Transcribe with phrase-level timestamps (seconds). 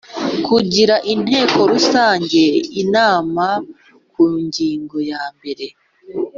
[0.45, 2.41] Kugira Inteko Rusange
[2.81, 3.45] inama
[4.11, 5.65] ku ngingo yambere